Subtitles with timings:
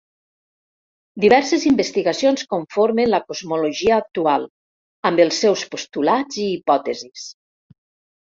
[1.23, 4.47] Diverses investigacions conformen la cosmologia actual,
[5.11, 7.27] amb els seus postulats i hipòtesis